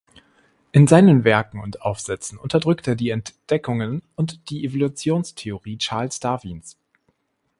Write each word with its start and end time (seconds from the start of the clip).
In 0.71 0.87
seinen 0.87 1.25
Werken 1.25 1.59
und 1.59 1.83
Aufsätzen 1.83 2.39
unterdrückt 2.39 2.87
er 2.87 2.95
die 2.95 3.11
Entdeckungen 3.11 4.01
und 4.15 4.49
die 4.49 4.65
Evolutionstheorie 4.65 5.77
Charles 5.77 6.19
Darwins. 6.19 6.75